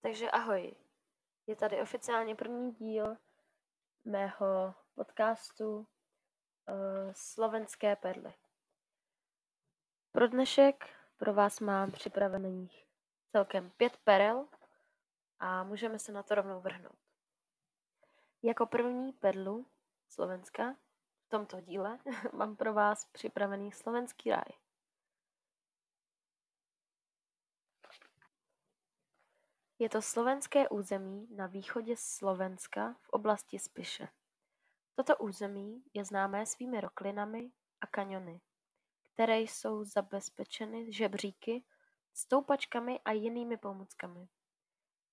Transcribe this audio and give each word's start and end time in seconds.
Takže 0.00 0.30
ahoj, 0.30 0.74
je 1.46 1.56
tady 1.56 1.80
oficiálně 1.80 2.34
první 2.34 2.72
díl 2.72 3.16
mého 4.04 4.74
podcastu 4.94 5.76
uh, 5.76 5.86
Slovenské 7.12 7.96
perly. 7.96 8.34
Pro 10.12 10.28
dnešek 10.28 10.88
pro 11.16 11.34
vás 11.34 11.60
mám 11.60 11.92
připravených 11.92 12.86
celkem 13.32 13.70
pět 13.70 13.96
perel 13.96 14.48
a 15.38 15.64
můžeme 15.64 15.98
se 15.98 16.12
na 16.12 16.22
to 16.22 16.34
rovnou 16.34 16.60
vrhnout. 16.60 16.98
Jako 18.42 18.66
první 18.66 19.12
perlu 19.12 19.66
Slovenska 20.08 20.76
v 21.26 21.28
tomto 21.28 21.60
díle 21.60 21.98
mám 22.32 22.56
pro 22.56 22.74
vás 22.74 23.04
připravený 23.04 23.72
slovenský 23.72 24.30
ráj. 24.30 24.65
Je 29.78 29.88
to 29.88 30.02
slovenské 30.02 30.68
území 30.68 31.28
na 31.36 31.46
východě 31.46 31.94
Slovenska 31.98 32.96
v 33.00 33.08
oblasti 33.08 33.58
Spiše. 33.58 34.08
Toto 34.94 35.16
území 35.16 35.84
je 35.94 36.04
známé 36.04 36.46
svými 36.46 36.80
roklinami 36.80 37.50
a 37.80 37.86
kaňony, 37.86 38.40
které 39.02 39.40
jsou 39.40 39.84
zabezpečeny 39.84 40.92
žebříky, 40.92 41.64
stoupačkami 42.14 43.00
a 43.00 43.12
jinými 43.12 43.56
pomůckami. 43.56 44.28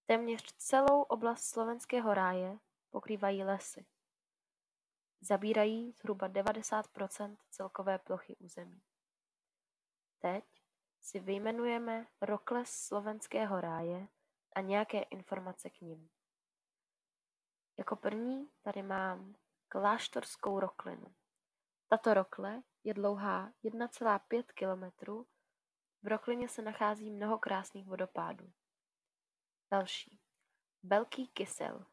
Téměř 0.05 0.53
celou 0.57 1.01
oblast 1.01 1.43
slovenského 1.43 2.13
ráje 2.13 2.59
pokrývají 2.89 3.43
lesy. 3.43 3.85
Zabírají 5.21 5.91
zhruba 5.91 6.29
90% 6.29 7.37
celkové 7.49 7.99
plochy 7.99 8.35
území. 8.35 8.81
Teď 10.19 10.45
si 11.01 11.19
vyjmenujeme 11.19 12.07
rokles 12.21 12.69
slovenského 12.69 13.61
ráje 13.61 14.07
a 14.55 14.61
nějaké 14.61 15.01
informace 15.01 15.69
k 15.69 15.81
nim. 15.81 16.09
Jako 17.77 17.95
první 17.95 18.49
tady 18.61 18.83
mám 18.83 19.35
kláštorskou 19.67 20.59
roklinu. 20.59 21.15
Tato 21.87 22.13
rokle 22.13 22.63
je 22.83 22.93
dlouhá 22.93 23.51
1,5 23.63 24.43
km. 24.53 25.25
V 26.01 26.07
roklině 26.07 26.49
se 26.49 26.61
nachází 26.61 27.11
mnoho 27.11 27.39
krásných 27.39 27.87
vodopádů. 27.87 28.51
Další. 29.71 30.19
Velký 30.83 31.27
kysel. 31.27 31.85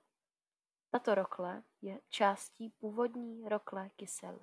Tato 0.91 1.15
rokle 1.15 1.63
je 1.83 2.01
částí 2.09 2.71
původní 2.71 3.49
rokle 3.49 3.91
kysel, 3.91 4.41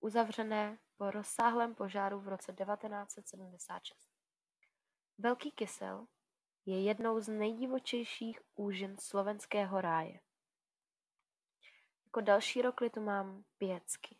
uzavřené 0.00 0.78
po 0.96 1.10
rozsáhlém 1.10 1.74
požáru 1.74 2.20
v 2.20 2.28
roce 2.28 2.52
1976. 2.52 4.10
Velký 5.18 5.50
kysel 5.50 6.06
je 6.66 6.82
jednou 6.82 7.20
z 7.20 7.28
nejdivočejších 7.28 8.40
úžin 8.54 8.96
slovenského 8.98 9.80
ráje. 9.80 10.20
Jako 12.04 12.20
další 12.20 12.62
rokli 12.62 12.90
tu 12.90 13.00
mám 13.00 13.44
pěcky. 13.58 14.16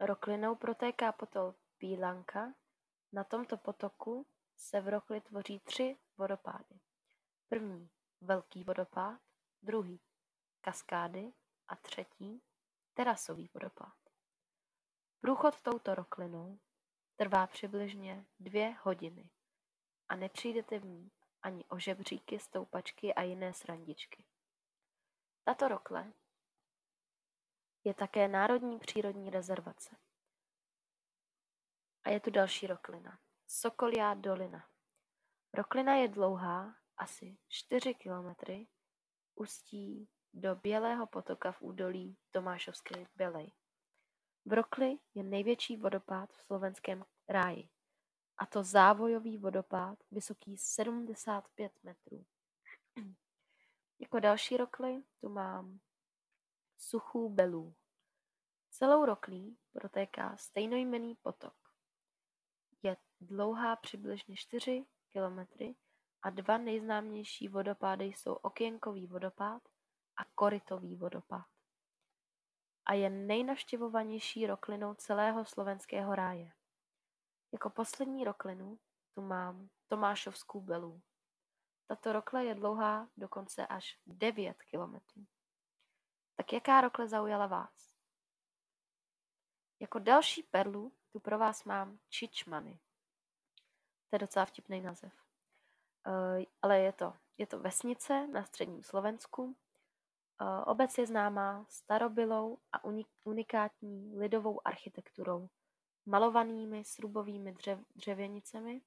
Roklinou 0.00 0.54
protéká 0.54 1.12
potol 1.12 1.54
Pílanka. 1.78 2.54
Na 3.12 3.24
tomto 3.24 3.56
potoku 3.56 4.26
se 4.56 4.80
v 4.80 4.88
rokli 4.88 5.20
tvoří 5.20 5.60
tři 5.60 5.96
vodopády. 6.16 6.80
První 7.48 7.90
velký 8.20 8.64
vodopád, 8.64 9.20
druhý 9.62 10.00
kaskády 10.60 11.32
a 11.68 11.76
třetí 11.76 12.42
terasový 12.94 13.50
vodopád. 13.54 13.94
Průchod 15.20 15.60
touto 15.62 15.94
roklinou 15.94 16.58
trvá 17.16 17.46
přibližně 17.46 18.26
dvě 18.40 18.76
hodiny 18.82 19.30
a 20.08 20.16
nepřijdete 20.16 20.78
v 20.78 20.84
ní 20.84 21.10
ani 21.46 21.64
o 21.64 21.78
žebříky, 21.78 22.38
stoupačky 22.38 23.14
a 23.14 23.22
jiné 23.22 23.52
srandičky. 23.52 24.24
Tato 25.44 25.68
rokle 25.68 26.12
je 27.84 27.94
také 27.94 28.28
národní 28.28 28.78
přírodní 28.78 29.30
rezervace. 29.30 29.96
A 32.04 32.10
je 32.10 32.20
tu 32.20 32.30
další 32.30 32.66
roklina. 32.66 33.18
Sokolia 33.46 34.14
dolina. 34.14 34.68
Roklina 35.54 35.94
je 35.94 36.08
dlouhá 36.08 36.74
asi 36.96 37.38
4 37.48 37.94
kilometry, 37.94 38.66
ustí 39.34 40.08
do 40.32 40.54
Bělého 40.54 41.06
potoka 41.06 41.52
v 41.52 41.62
údolí 41.62 42.18
Tomášovské 42.30 43.06
Bělej. 43.14 43.52
V 44.44 44.52
Rokli 44.52 44.98
je 45.14 45.22
největší 45.22 45.76
vodopád 45.76 46.32
v 46.32 46.42
slovenském 46.42 47.04
ráji 47.28 47.68
a 48.38 48.46
to 48.46 48.62
závojový 48.62 49.38
vodopád 49.38 49.98
vysoký 50.10 50.56
75 50.56 51.72
metrů. 51.82 52.24
Jako 53.98 54.20
další 54.20 54.56
rokly 54.56 55.02
tu 55.20 55.28
mám 55.28 55.80
suchou 56.76 57.28
belů. 57.28 57.74
Celou 58.70 59.04
roklí 59.04 59.58
protéká 59.72 60.36
stejnojmený 60.36 61.14
potok. 61.14 61.54
Je 62.82 62.96
dlouhá 63.20 63.76
přibližně 63.76 64.36
4 64.36 64.86
kilometry 65.08 65.74
a 66.22 66.30
dva 66.30 66.58
nejznámější 66.58 67.48
vodopády 67.48 68.04
jsou 68.04 68.32
Okénkový 68.32 69.06
vodopád 69.06 69.62
a 70.16 70.24
Korytový 70.34 70.96
vodopád. 70.96 71.46
A 72.86 72.94
je 72.94 73.10
nejnavštěvovanější 73.10 74.46
roklinou 74.46 74.94
celého 74.94 75.44
slovenského 75.44 76.14
ráje. 76.14 76.52
Jako 77.52 77.70
poslední 77.70 78.24
roklinu 78.24 78.78
tu 79.14 79.22
mám 79.22 79.68
Tomášovskou 79.86 80.60
belu. 80.60 81.02
Tato 81.86 82.12
rokle 82.12 82.44
je 82.44 82.54
dlouhá 82.54 83.08
dokonce 83.16 83.66
až 83.66 83.98
9 84.06 84.62
kilometrů. 84.62 85.26
Tak 86.36 86.52
jaká 86.52 86.80
rokle 86.80 87.08
zaujala 87.08 87.46
vás? 87.46 87.92
Jako 89.80 89.98
další 89.98 90.42
perlu 90.42 90.92
tu 91.12 91.20
pro 91.20 91.38
vás 91.38 91.64
mám 91.64 91.98
Čičmany. 92.08 92.78
To 94.10 94.16
je 94.16 94.18
docela 94.18 94.44
vtipný 94.44 94.80
název. 94.80 95.12
Uh, 96.06 96.44
ale 96.62 96.78
je 96.80 96.92
to, 96.92 97.14
je 97.38 97.46
to 97.46 97.58
vesnice 97.58 98.26
na 98.26 98.44
středním 98.44 98.82
Slovensku. 98.82 99.44
Uh, 99.44 100.62
obec 100.66 100.98
je 100.98 101.06
známá 101.06 101.66
starobylou 101.68 102.58
a 102.72 102.84
unikátní 103.24 104.16
lidovou 104.16 104.66
architekturou 104.66 105.48
malovanými 106.06 106.84
srubovými 106.84 107.52
dřev, 107.52 107.78
dřevěnicemi 107.94 108.82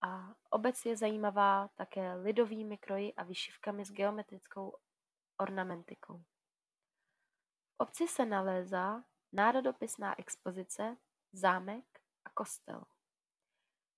a 0.00 0.34
obec 0.50 0.84
je 0.84 0.96
zajímavá 0.96 1.68
také 1.68 2.14
lidovými 2.14 2.78
kroji 2.78 3.14
a 3.14 3.22
vyšivkami 3.22 3.84
s 3.84 3.92
geometrickou 3.92 4.76
ornamentikou. 5.36 6.18
V 7.68 7.74
obci 7.78 8.08
se 8.08 8.26
nalézá 8.26 9.04
národopisná 9.32 10.18
expozice, 10.18 10.96
zámek 11.32 12.00
a 12.24 12.30
kostel. 12.30 12.84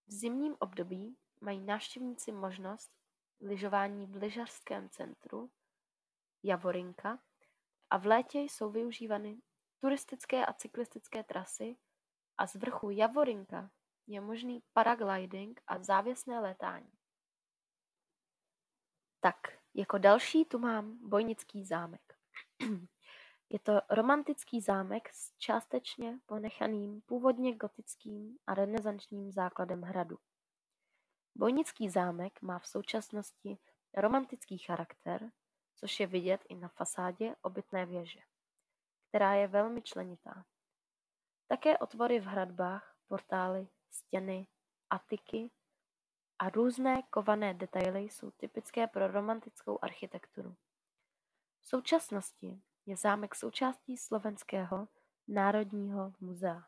V 0.07 0.13
zimním 0.13 0.57
období 0.59 1.17
mají 1.41 1.61
návštěvníci 1.61 2.33
možnost 2.33 2.91
lyžování 3.41 4.07
v 4.07 4.17
lyžařském 4.17 4.89
centru 4.89 5.51
Javorinka 6.43 7.19
a 7.91 7.99
v 7.99 8.07
létě 8.07 8.39
jsou 8.39 8.71
využívány 8.71 9.43
turistické 9.81 10.47
a 10.47 10.53
cyklistické 10.53 11.25
trasy 11.25 11.77
a 12.41 12.47
z 12.47 12.55
vrchu 12.55 12.91
Javorinka 12.91 13.71
je 14.07 14.21
možný 14.21 14.63
paragliding 14.73 15.61
a 15.67 15.83
závěsné 15.83 16.41
létání. 16.41 16.93
Tak, 19.21 19.37
jako 19.75 19.99
další 19.99 20.45
tu 20.45 20.59
mám 20.59 21.09
Bojnický 21.09 21.65
zámek. 21.65 22.19
Je 23.51 23.59
to 23.59 23.81
romantický 23.91 24.61
zámek 24.61 25.09
s 25.09 25.33
částečně 25.39 26.19
ponechaným 26.27 27.01
původně 27.01 27.57
gotickým 27.57 28.39
a 28.47 28.55
renesančním 28.55 29.33
základem 29.33 29.83
hradu. 29.83 30.19
Bojnický 31.35 31.89
zámek 31.89 32.43
má 32.43 32.59
v 32.59 32.67
současnosti 32.67 33.59
romantický 33.95 34.59
charakter, 34.59 35.31
což 35.77 36.01
je 36.01 36.07
vidět 36.07 36.41
i 36.49 36.55
na 36.55 36.69
fasádě 36.69 37.37
obytné 37.43 37.87
věže, 37.87 38.21
která 39.09 39.35
je 39.35 39.49
velmi 39.49 39.83
členitá. 39.83 40.45
Také 41.51 41.79
otvory 41.79 42.21
v 42.21 42.25
hradbách, 42.25 42.97
portály, 43.09 43.69
stěny, 43.91 44.47
atiky 44.91 45.51
a 46.39 46.49
různé 46.49 47.03
kované 47.03 47.55
detaily 47.55 48.01
jsou 48.01 48.31
typické 48.31 48.87
pro 48.87 49.07
romantickou 49.09 49.79
architekturu. 49.83 50.57
V 51.61 51.67
současnosti 51.67 52.63
je 52.87 52.97
zámek 52.97 53.35
součástí 53.35 53.97
Slovenského 53.97 54.89
národního 55.29 56.13
muzea. 56.21 56.63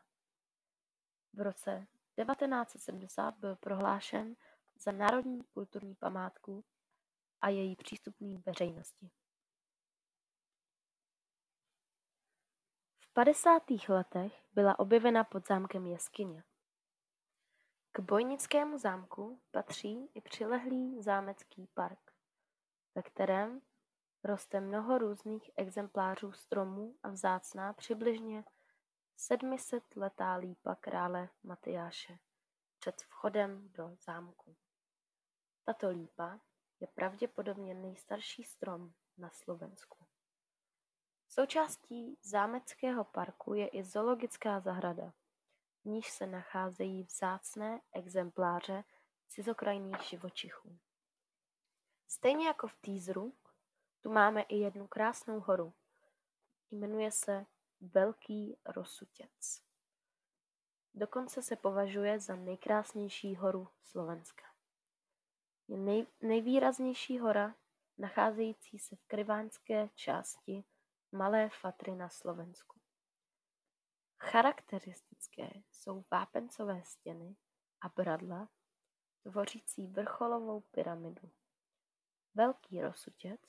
V 1.33 1.41
roce 1.41 1.87
1970 2.15 3.35
byl 3.37 3.55
prohlášen 3.55 4.35
za 4.75 4.91
národní 4.91 5.43
kulturní 5.43 5.95
památku 5.95 6.65
a 7.41 7.49
její 7.49 7.75
přístupný 7.75 8.37
veřejnosti. 8.45 9.09
Padesátých 13.13 13.89
letech 13.89 14.33
byla 14.53 14.79
objevena 14.79 15.23
pod 15.23 15.47
zámkem 15.47 15.85
jeskyně. 15.85 16.43
K 17.91 17.99
Bojnickému 17.99 18.77
zámku 18.77 19.41
patří 19.51 20.09
i 20.13 20.21
přilehlý 20.21 21.01
zámecký 21.01 21.67
park, 21.73 22.13
ve 22.95 23.01
kterém 23.01 23.61
roste 24.23 24.59
mnoho 24.59 24.97
různých 24.97 25.51
exemplářů 25.55 26.31
stromů 26.31 26.95
a 27.03 27.09
vzácná 27.09 27.73
přibližně 27.73 28.43
sedmisetletá 29.15 30.35
lípa 30.35 30.75
krále 30.75 31.29
Matyáše 31.43 32.19
před 32.79 33.01
vchodem 33.01 33.69
do 33.69 33.95
zámku. 34.05 34.55
Tato 35.63 35.89
lípa 35.89 36.39
je 36.79 36.87
pravděpodobně 36.87 37.73
nejstarší 37.73 38.43
strom 38.43 38.93
na 39.17 39.29
Slovensku. 39.29 40.12
Součástí 41.35 42.17
zámeckého 42.21 43.03
parku 43.03 43.53
je 43.53 43.67
i 43.67 43.83
zoologická 43.83 44.59
zahrada, 44.59 45.13
v 45.81 45.85
níž 45.85 46.11
se 46.11 46.27
nacházejí 46.27 47.03
vzácné 47.03 47.81
exempláře 47.91 48.83
cizokrajných 49.27 50.01
živočichů. 50.01 50.77
Stejně 52.07 52.47
jako 52.47 52.67
v 52.67 52.75
teaseru, 52.75 53.33
tu 54.01 54.11
máme 54.11 54.41
i 54.41 54.57
jednu 54.57 54.87
krásnou 54.87 55.39
horu. 55.39 55.73
Jmenuje 56.71 57.11
se 57.11 57.45
Velký 57.81 58.57
Rosutěc. 58.65 59.61
Dokonce 60.93 61.41
se 61.41 61.55
považuje 61.55 62.19
za 62.19 62.35
nejkrásnější 62.35 63.35
horu 63.35 63.67
Slovenska. 63.83 64.45
Je 65.67 65.77
nej, 65.77 66.07
nejvýraznější 66.21 67.19
hora, 67.19 67.55
nacházející 67.97 68.79
se 68.79 68.95
v 68.95 69.05
kryvánské 69.07 69.89
části 69.95 70.63
Malé 71.15 71.49
Fatry 71.49 71.95
na 71.95 72.09
Slovensku. 72.09 72.79
Charakteristické 74.19 75.49
jsou 75.71 76.05
vápencové 76.11 76.83
stěny 76.83 77.35
a 77.81 77.89
bradla 77.89 78.49
tvořící 79.21 79.87
vrcholovou 79.87 80.61
pyramidu. 80.61 81.31
Velký 82.33 82.81
Rosutěc 82.81 83.41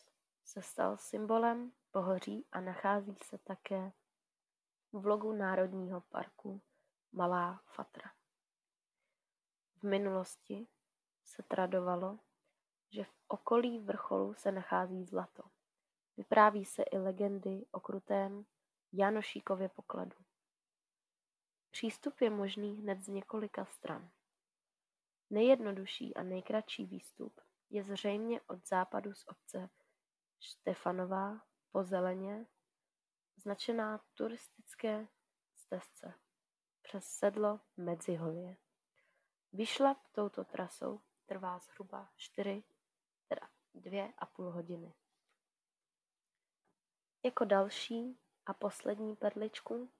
se 0.45 0.63
stal 0.63 0.97
symbolem 0.97 1.73
pohoří 1.91 2.47
a 2.53 2.61
nachází 2.61 3.19
se 3.23 3.39
také 3.39 3.93
v 4.93 5.07
logu 5.07 5.33
Národního 5.33 6.01
parku 6.01 6.63
Malá 7.13 7.63
Fatra. 7.67 8.11
V 9.77 9.83
minulosti 9.83 10.69
se 11.25 11.43
tradovalo, 11.43 12.19
že 12.91 13.05
v 13.05 13.15
okolí 13.29 13.79
vrcholu 13.79 14.35
se 14.35 14.53
nachází 14.53 15.05
zlato. 15.05 15.43
Vypráví 16.17 16.65
se 16.65 16.83
i 16.83 16.99
legendy 16.99 17.67
o 17.73 17.81
krutém 17.81 18.47
Janošíkově 18.93 19.69
pokladu. 19.69 20.17
Přístup 21.71 22.21
je 22.21 22.31
možný 22.31 22.77
hned 22.77 23.01
z 23.01 23.09
několika 23.09 23.65
stran. 23.65 24.11
Nejjednodušší 25.31 26.17
a 26.17 26.23
nejkratší 26.23 26.87
výstup 26.87 27.41
je 27.71 27.85
zřejmě 27.85 28.41
od 28.41 28.67
západu 28.67 29.15
z 29.15 29.25
obce 29.27 29.71
Štefanová 30.41 31.41
po 31.73 31.85
zeleně 31.85 32.47
značená 33.37 34.01
turistické 34.15 35.09
stezce 35.55 36.15
přes 36.83 37.05
sedlo 37.05 37.61
Medziholie. 37.77 38.57
Vyšlap 39.53 39.99
touto 40.13 40.45
trasou 40.45 41.01
trvá 41.27 41.59
zhruba 41.59 42.09
čtyři, 42.17 42.65
teda 43.29 43.49
dvě 43.75 44.13
a 44.19 44.27
půl 44.27 44.51
hodiny. 44.51 44.95
Jako 47.25 47.45
další 47.45 48.19
a 48.47 48.55
poslední 48.55 49.17
perličku 49.17 49.91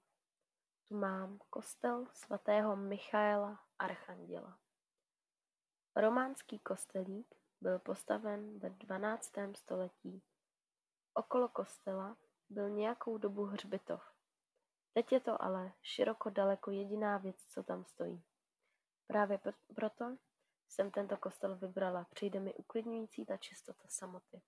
tu 0.89 0.97
mám 0.97 1.39
kostel 1.51 2.07
svatého 2.13 2.77
Michaela 2.77 3.61
Archanděla. 3.79 4.59
Románský 5.97 6.59
kostelík 6.59 7.35
byl 7.61 7.79
postaven 7.79 8.59
ve 8.59 8.71
12. 8.71 9.33
století. 9.57 10.23
Okolo 11.15 11.49
kostela 11.49 12.17
byl 12.49 12.71
nějakou 12.71 13.19
dobu 13.19 13.45
hřbitov. 13.45 14.03
Teď 14.93 15.13
je 15.13 15.21
to 15.21 15.43
ale 15.43 15.73
široko 15.83 16.31
daleko 16.31 16.71
jediná 16.71 17.19
věc, 17.19 17.45
co 17.49 17.63
tam 17.63 17.85
stojí. 17.85 18.25
Právě 19.07 19.41
proto 19.75 20.17
jsem 20.69 20.91
tento 20.91 21.17
kostel 21.17 21.57
vybrala. 21.57 22.05
Přijde 22.05 22.41
mi 22.41 22.55
uklidňující 22.55 23.27
ta 23.27 23.37
čistota 23.37 23.85
samoty. 23.89 24.43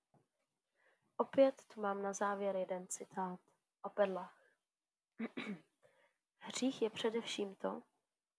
Opět 1.16 1.62
tu 1.74 1.80
mám 1.80 2.02
na 2.02 2.12
závěr 2.12 2.56
jeden 2.56 2.86
citát 2.86 3.40
o 3.82 3.90
perlách. 3.90 4.50
Hřích 6.38 6.82
je 6.82 6.90
především 6.90 7.54
to, 7.54 7.82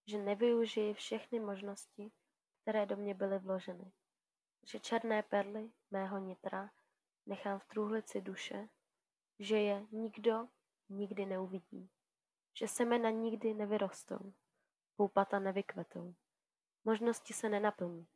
že 0.06 0.18
nevyužiji 0.18 0.94
všechny 0.94 1.40
možnosti, 1.40 2.12
které 2.62 2.86
do 2.86 2.96
mě 2.96 3.14
byly 3.14 3.40
vloženy. 3.40 3.92
Že 4.64 4.80
černé 4.80 5.24
perly 5.24 5.72
mého 5.92 6.18
nitra 6.18 6.70
nechám 7.26 7.60
v 7.60 7.66
trůhlici 7.66 8.22
duše, 8.22 8.70
že 9.40 9.60
je 9.60 9.86
nikdo 9.92 10.48
nikdy 10.90 11.26
neuvidí, 11.26 11.90
že 12.54 12.68
semena 12.68 13.10
nikdy 13.10 13.54
nevyrostou, 13.54 14.34
poupata 14.96 15.40
nevykvetou, 15.40 16.16
možnosti 16.84 17.34
se 17.34 17.50
nenaplní. 17.50 18.08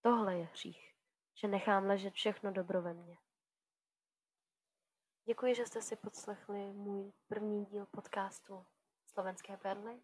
Tohle 0.00 0.38
je 0.38 0.44
hřích, 0.44 0.94
že 1.34 1.48
nechám 1.48 1.84
ležet 1.84 2.14
všechno 2.14 2.52
dobro 2.52 2.82
ve 2.82 2.94
mně. 2.94 3.18
Děkuji, 5.26 5.54
že 5.54 5.66
jste 5.66 5.82
si 5.82 5.96
podslechli 5.96 6.72
můj 6.72 7.12
první 7.28 7.64
díl 7.64 7.86
podcastu 7.86 8.66
Slovenské 9.06 9.56
perly 9.56 10.02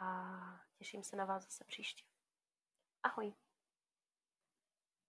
a 0.00 0.32
těším 0.74 1.02
se 1.02 1.16
na 1.16 1.24
vás 1.24 1.44
zase 1.44 1.64
příště. 1.64 2.04
Ahoj! 3.02 3.34